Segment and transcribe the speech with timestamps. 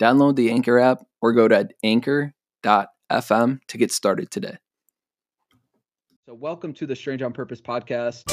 [0.00, 4.56] download the Anchor app or go to anchor.fm to get started today.
[6.26, 8.24] So, welcome to the Strange on Purpose podcast.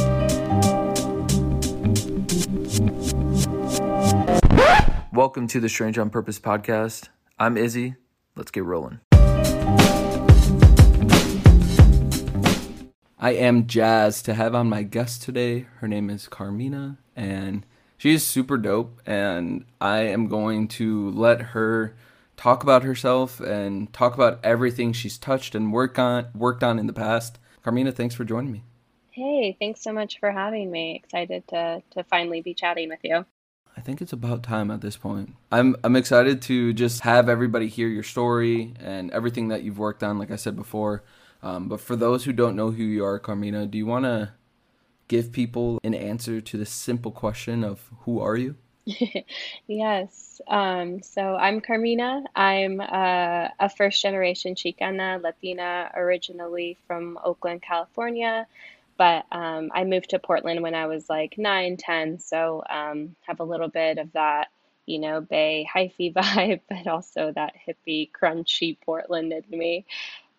[5.12, 7.10] Welcome to the Strange on Purpose podcast.
[7.38, 7.96] I'm Izzy.
[8.36, 9.00] Let's get rolling.
[13.20, 15.66] I am jazzed to have on my guest today.
[15.80, 17.66] Her name is Carmina, and
[17.98, 19.02] she's super dope.
[19.06, 21.96] And I am going to let her
[22.38, 26.88] talk about herself and talk about everything she's touched and worked on worked on in
[26.88, 27.40] the past.
[27.64, 28.64] Carmina, thanks for joining me.
[29.12, 30.96] Hey, thanks so much for having me.
[31.04, 33.26] Excited to to finally be chatting with you.
[33.76, 35.36] I think it's about time at this point.
[35.52, 40.04] I'm I'm excited to just have everybody hear your story and everything that you've worked
[40.04, 41.04] on like I said before.
[41.44, 44.34] Um, but for those who don't know who you are, Carmina, do you want to
[45.08, 48.56] give people an answer to the simple question of who are you?
[49.68, 50.42] yes.
[50.48, 52.24] Um, so I'm Carmina.
[52.36, 58.48] I'm uh, a first generation Chicana Latina, originally from Oakland, California.
[58.98, 62.20] But um, I moved to Portland when I was like nine, 10.
[62.20, 64.48] So um, have a little bit of that,
[64.86, 69.86] you know, Bay hyphy vibe, but also that hippie, crunchy Portland in me.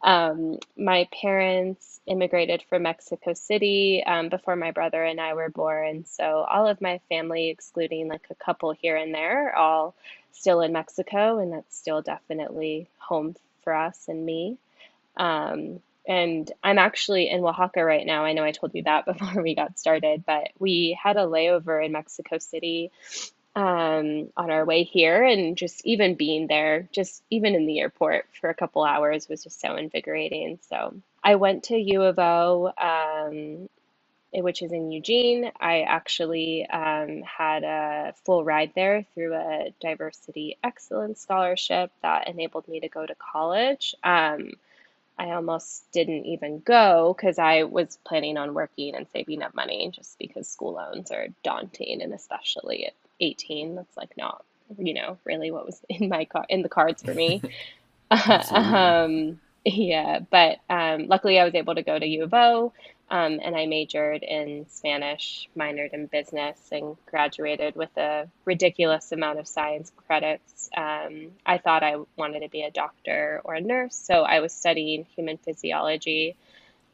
[0.03, 6.05] Um, my parents immigrated from Mexico City um, before my brother and I were born.
[6.07, 9.95] So all of my family, excluding like a couple here and there, are all
[10.33, 14.59] still in Mexico, and that's still definitely home for us and me.
[15.17, 18.25] Um, and I'm actually in Oaxaca right now.
[18.25, 21.85] I know I told you that before we got started, but we had a layover
[21.85, 22.91] in Mexico City
[23.59, 25.25] um, on our way here.
[25.25, 29.43] And just even being there, just even in the airport for a couple hours was
[29.43, 30.61] just so invigorating.
[30.69, 33.69] So I went to U of O, um,
[34.33, 35.51] eh, which is in Eugene.
[35.61, 42.69] I actually um, had a full ride there through a diversity excellence scholarship that enabled
[42.69, 43.97] me to go to college.
[44.05, 44.53] Um,
[45.19, 49.91] I almost didn't even go because I was planning on working and saving up money
[49.93, 54.45] just because school loans are daunting and especially at 18 that's like not
[54.77, 57.43] you know really what was in my car in the cards for me.
[58.11, 62.73] Um, yeah but um, luckily i was able to go to u of o
[63.11, 69.39] um, and i majored in spanish minored in business and graduated with a ridiculous amount
[69.39, 70.71] of science credits.
[70.77, 74.53] Um, i thought i wanted to be a doctor or a nurse so i was
[74.53, 76.37] studying human physiology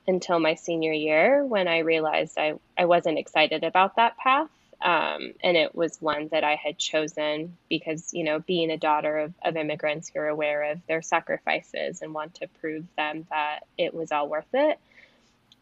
[0.07, 4.51] until my senior year when i realized i, I wasn't excited about that path
[4.85, 9.17] um, and it was one that I had chosen because, you know, being a daughter
[9.17, 13.95] of, of immigrants, you're aware of their sacrifices and want to prove them that it
[13.95, 14.79] was all worth it.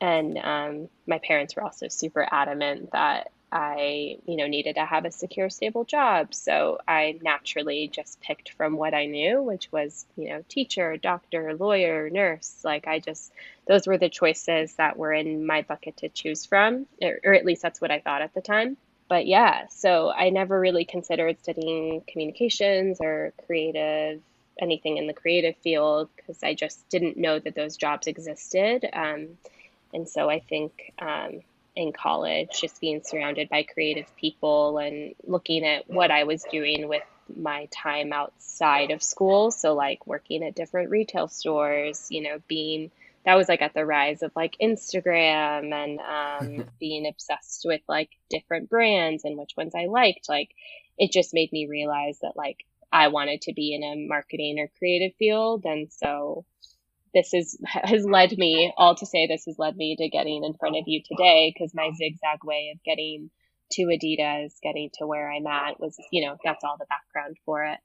[0.01, 5.05] And um, my parents were also super adamant that I, you know, needed to have
[5.05, 6.35] a secure, stable job.
[6.35, 11.55] So I naturally just picked from what I knew, which was, you know, teacher, doctor,
[11.55, 12.63] lawyer, nurse.
[12.65, 13.33] Like I just,
[13.69, 17.45] those were the choices that were in my bucket to choose from, or, or at
[17.45, 18.77] least that's what I thought at the time
[19.13, 24.23] but yeah, so I never really considered studying communications or creative,
[24.59, 28.89] anything in the creative field, because I just didn't know that those jobs existed.
[28.91, 29.37] Um,
[29.93, 31.43] and so I think um,
[31.77, 36.89] in college, just being surrounded by creative people and looking at what I was doing
[36.89, 37.05] with
[37.37, 39.51] my time outside of school.
[39.51, 42.91] So, like working at different retail stores, you know, being
[43.25, 48.11] that was like at the rise of like Instagram and um, being obsessed with like
[48.31, 50.29] different brands and which ones I liked.
[50.29, 50.51] Like
[50.99, 52.59] it just made me realize that like
[52.93, 55.65] I wanted to be in a marketing or creative field.
[55.65, 56.45] And so
[57.15, 60.55] this is has led me all to say this has led me to getting in
[60.55, 63.31] front of you today because my zigzag way of getting
[63.73, 67.65] to Adidas, getting to where I'm at was, you know, that's all the background for
[67.65, 67.79] it.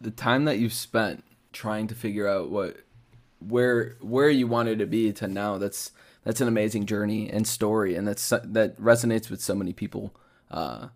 [0.00, 2.78] The time that you've spent trying to figure out what
[3.48, 5.92] where where you wanted to be to now that's
[6.24, 10.14] that's an amazing journey and story and that's that resonates with so many people
[10.50, 10.88] uh,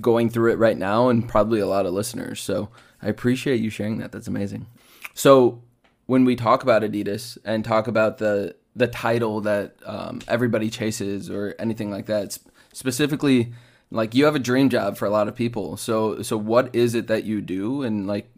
[0.00, 2.40] going through it right now and probably a lot of listeners.
[2.40, 2.70] So
[3.02, 4.12] i appreciate you sharing that.
[4.12, 4.66] That's amazing.
[5.14, 5.62] So
[6.06, 11.28] when we talk about adidas and talk about the the title that um, everybody chases
[11.30, 12.38] or anything like that it's
[12.72, 13.52] specifically
[13.90, 15.76] like you have a dream job for a lot of people.
[15.76, 17.82] So so what is it that you do?
[17.82, 18.30] And like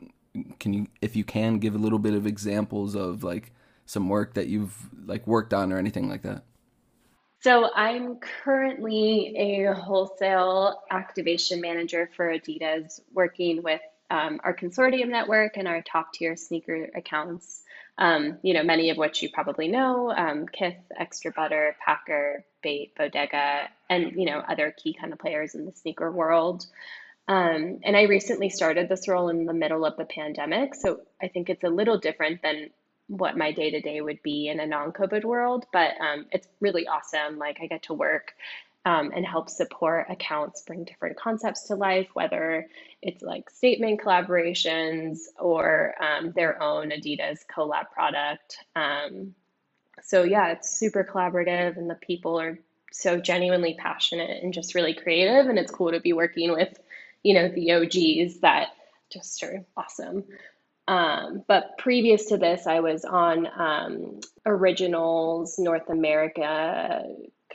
[0.59, 3.53] can you, if you can, give a little bit of examples of like
[3.87, 6.45] some work that you've like worked on or anything like that?
[7.43, 13.81] So I'm currently a wholesale activation manager for Adidas, working with
[14.11, 17.63] um, our consortium network and our top tier sneaker accounts.
[17.97, 22.95] Um, you know, many of which you probably know: um, Kith, Extra Butter, Packer, Bait,
[22.97, 26.67] Bodega, and you know other key kind of players in the sneaker world.
[27.31, 31.29] Um, and I recently started this role in the middle of the pandemic, so I
[31.29, 32.71] think it's a little different than
[33.07, 36.49] what my day to day would be in a non COVID world, but um, it's
[36.59, 37.39] really awesome.
[37.39, 38.33] Like I get to work
[38.85, 42.67] um, and help support accounts bring different concepts to life, whether
[43.01, 48.57] it's like statement collaborations or um, their own Adidas collab product.
[48.75, 49.37] Um,
[50.03, 52.59] so, yeah, it's super collaborative, and the people are
[52.91, 55.47] so genuinely passionate and just really creative.
[55.47, 56.77] And it's cool to be working with,
[57.23, 58.69] you know, the OGs that
[59.11, 60.25] just are awesome.
[60.89, 67.05] Um, but previous to this, I was on um, Originals North America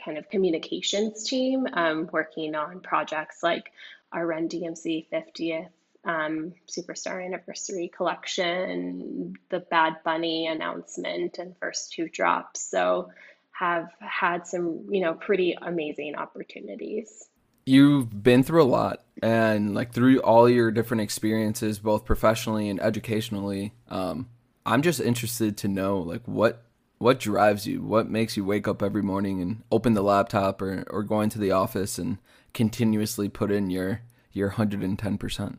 [0.02, 3.72] kind of communications team, um, working on projects like
[4.12, 5.68] our Run DMC 50th
[6.06, 12.60] um, Superstar Anniversary collection, the Bad Bunny announcement, and first two drops.
[12.60, 13.10] So
[13.50, 17.28] have had some, you know, pretty amazing opportunities
[17.66, 22.80] you've been through a lot and like through all your different experiences both professionally and
[22.80, 24.28] educationally um,
[24.64, 26.62] i'm just interested to know like what
[26.98, 27.82] what drives you?
[27.82, 31.38] What makes you wake up every morning and open the laptop or, or go into
[31.38, 32.18] the office and
[32.54, 34.00] continuously put in your
[34.32, 35.58] your 110%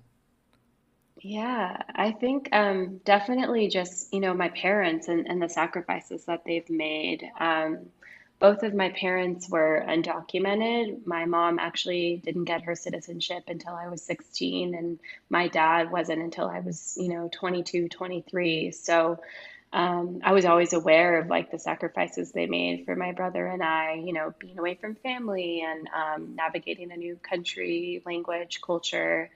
[1.23, 6.43] yeah i think um, definitely just you know my parents and, and the sacrifices that
[6.45, 7.79] they've made um,
[8.39, 11.05] both of my parents were undocumented.
[11.07, 14.99] My mom actually didn't get her citizenship until I was 16, and
[15.29, 18.71] my dad wasn't until I was, you know, 22, 23.
[18.71, 19.19] So
[19.73, 23.61] um, I was always aware of like the sacrifices they made for my brother and
[23.61, 29.29] I, you know, being away from family and um, navigating a new country, language, culture.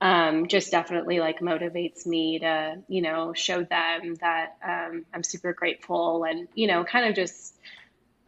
[0.00, 5.52] Um, just definitely like motivates me to, you know, show them that um, I'm super
[5.52, 7.54] grateful and, you know, kind of just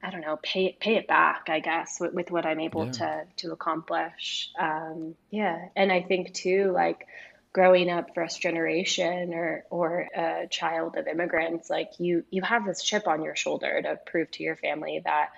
[0.05, 2.93] I don't know, pay pay it back, I guess, with, with what I'm able yeah.
[2.93, 4.51] to to accomplish.
[4.59, 7.07] Um, yeah, and I think too, like
[7.55, 12.83] growing up first generation or or a child of immigrants, like you you have this
[12.83, 15.31] chip on your shoulder to prove to your family that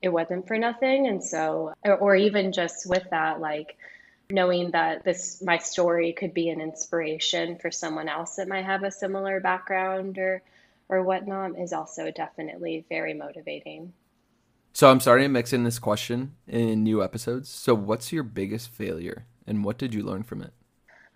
[0.00, 3.76] it wasn't for nothing, and so or, or even just with that, like
[4.30, 8.84] knowing that this my story could be an inspiration for someone else that might have
[8.84, 10.42] a similar background or
[10.88, 13.92] or whatnot is also definitely very motivating.
[14.74, 17.48] So I'm starting to mix in this question in new episodes.
[17.48, 20.52] So what's your biggest failure and what did you learn from it?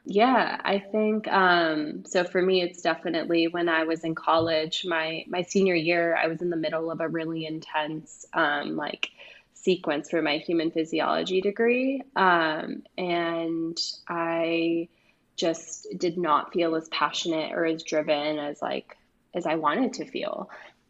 [0.04, 2.24] Yeah, I think um, so.
[2.24, 4.84] For me, it's definitely when I was in college.
[4.86, 9.10] My my senior year, I was in the middle of a really intense um, like
[9.52, 13.76] sequence for my human physiology degree, um, and
[14.08, 14.88] I
[15.36, 18.96] just did not feel as passionate or as driven as like
[19.34, 20.48] as I wanted to feel.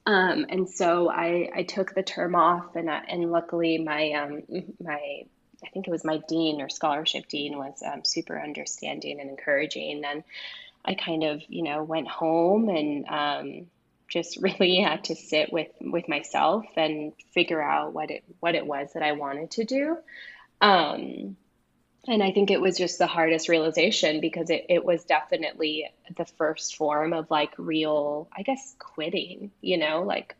[0.09, 4.43] Um, and so I, I took the term off, and I, and luckily my um,
[4.83, 5.25] my
[5.63, 10.07] I think it was my dean or scholarship dean was um, super understanding and encouraging,
[10.07, 10.25] and
[10.83, 13.67] I kind of you know went home and um,
[14.09, 18.67] just really had to sit with with myself and figure out what it what it
[18.67, 19.99] was that I wanted to do.
[20.62, 21.37] Um,
[22.09, 26.25] and I think it was just the hardest realization because it, it was definitely the
[26.25, 30.37] first form of like real, I guess, quitting, you know, like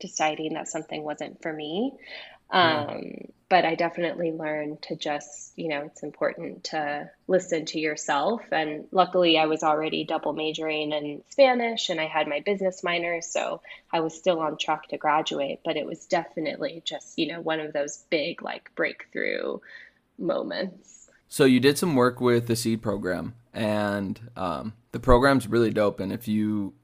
[0.00, 1.94] deciding that something wasn't for me.
[2.50, 3.12] Um,
[3.48, 8.42] But I definitely learned to just, you know, it's important to listen to yourself.
[8.52, 13.20] And luckily, I was already double majoring in Spanish and I had my business minor.
[13.22, 13.62] So
[13.92, 15.60] I was still on track to graduate.
[15.64, 19.58] But it was definitely just, you know, one of those big like breakthrough
[20.18, 20.99] moments.
[21.32, 26.00] So you did some work with the Seed program, and um, the program's really dope.
[26.00, 26.74] And if you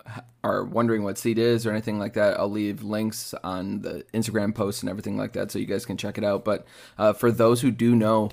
[0.45, 4.55] are wondering what Seed is or anything like that, I'll leave links on the Instagram
[4.55, 6.45] posts and everything like that, so you guys can check it out.
[6.45, 6.65] But
[6.97, 8.31] uh, for those who do know,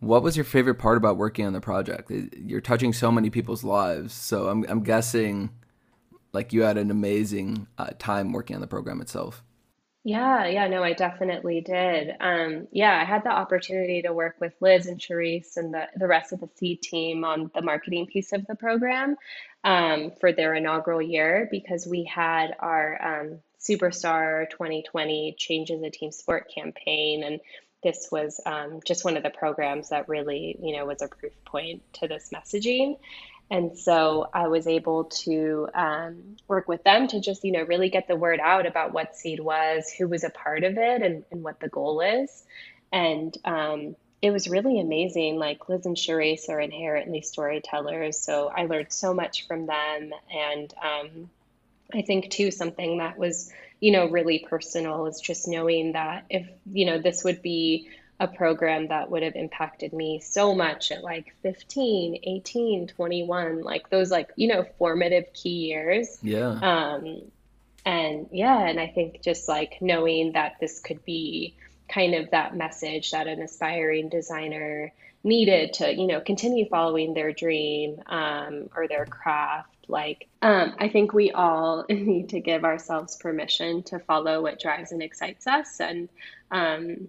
[0.00, 2.10] what was your favorite part about working on the project?
[2.34, 5.50] You're touching so many people's lives, so I'm, I'm guessing
[6.32, 9.44] like you had an amazing uh, time working on the program itself.
[10.04, 12.10] Yeah, yeah, no, I definitely did.
[12.18, 16.08] Um, yeah, I had the opportunity to work with Liz and Charisse and the, the
[16.08, 19.16] rest of the Seed team on the marketing piece of the program
[19.62, 25.90] um, for their inaugural year because we had our um, Superstar 2020 Change Is a
[25.90, 27.22] Team Sport campaign.
[27.22, 27.40] And
[27.84, 31.32] this was um, just one of the programs that really, you know, was a proof
[31.44, 32.96] point to this messaging.
[33.52, 37.90] And so I was able to um, work with them to just, you know, really
[37.90, 41.22] get the word out about what Seed was, who was a part of it, and,
[41.30, 42.44] and what the goal is.
[42.90, 45.36] And um, it was really amazing.
[45.36, 48.18] Like Liz and Charisse are inherently storytellers.
[48.18, 50.12] So I learned so much from them.
[50.34, 51.30] And um,
[51.92, 56.48] I think, too, something that was, you know, really personal is just knowing that if,
[56.72, 57.90] you know, this would be
[58.22, 63.90] a program that would have impacted me so much at like 15 18 21 like
[63.90, 66.18] those like you know formative key years.
[66.22, 66.58] Yeah.
[66.62, 67.22] Um
[67.84, 71.56] and yeah and i think just like knowing that this could be
[71.88, 74.92] kind of that message that an aspiring designer
[75.24, 80.88] needed to you know continue following their dream um, or their craft like um, i
[80.88, 85.80] think we all need to give ourselves permission to follow what drives and excites us.
[85.80, 86.08] And
[86.50, 87.08] um,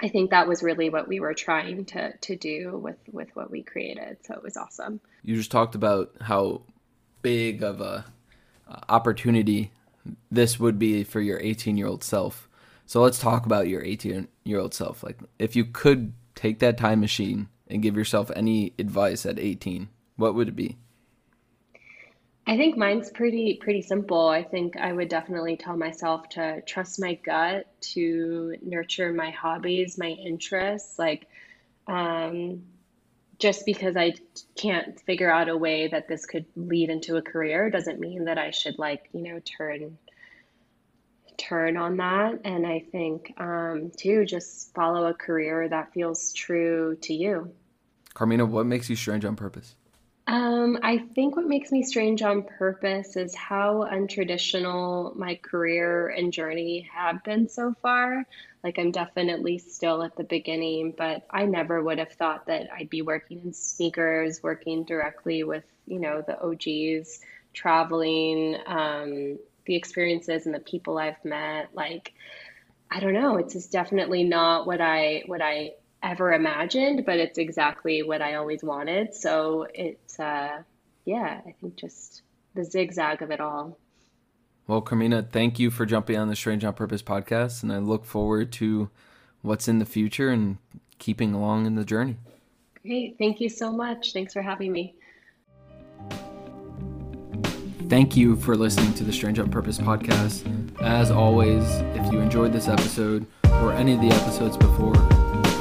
[0.00, 3.50] I think that was really what we were trying to to do with with what
[3.50, 4.18] we created.
[4.26, 5.00] So it was awesome.
[5.22, 6.62] You just talked about how
[7.22, 8.04] big of a
[8.68, 9.70] uh, opportunity
[10.30, 12.48] this would be for your 18 year old self.
[12.86, 15.02] So let's talk about your 18 year old self.
[15.02, 19.88] Like, if you could take that time machine and give yourself any advice at 18,
[20.16, 20.76] what would it be?
[22.48, 24.28] I think mine's pretty pretty simple.
[24.28, 29.98] I think I would definitely tell myself to trust my gut, to nurture my hobbies,
[29.98, 30.96] my interests.
[30.96, 31.26] Like,
[31.88, 32.62] um,
[33.38, 34.14] just because I
[34.56, 38.38] can't figure out a way that this could lead into a career doesn't mean that
[38.38, 39.98] I should like you know turn
[41.36, 42.40] turn on that.
[42.44, 47.50] And I think um, too, just follow a career that feels true to you.
[48.14, 49.74] Carmina, what makes you strange on purpose?
[50.28, 56.32] Um, I think what makes me strange on purpose is how untraditional my career and
[56.32, 58.26] journey have been so far.
[58.64, 62.90] Like, I'm definitely still at the beginning, but I never would have thought that I'd
[62.90, 67.20] be working in sneakers, working directly with, you know, the OGs,
[67.54, 71.68] traveling, um, the experiences and the people I've met.
[71.72, 72.12] Like,
[72.90, 75.74] I don't know, it's just definitely not what I what I
[76.06, 79.14] ever imagined, but it's exactly what I always wanted.
[79.14, 80.62] So it's, uh,
[81.04, 82.22] yeah, I think just
[82.54, 83.76] the zigzag of it all.
[84.66, 88.04] Well, Carmina, thank you for jumping on the Strange on Purpose podcast, and I look
[88.04, 88.90] forward to
[89.42, 90.58] what's in the future and
[90.98, 92.16] keeping along in the journey.
[92.82, 93.16] Great.
[93.18, 94.12] Thank you so much.
[94.12, 94.94] Thanks for having me.
[97.88, 100.42] Thank you for listening to the Strange on Purpose podcast.
[100.82, 104.94] As always, if you enjoyed this episode or any of the episodes before,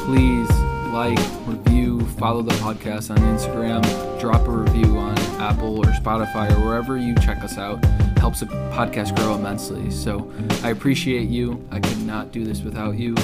[0.05, 0.49] please
[0.95, 3.81] like, review, follow the podcast on Instagram,
[4.19, 7.83] drop a review on Apple or Spotify or wherever you check us out.
[8.17, 9.91] Helps the podcast grow immensely.
[9.91, 10.31] So
[10.63, 11.67] I appreciate you.
[11.69, 13.15] I could not do this without you.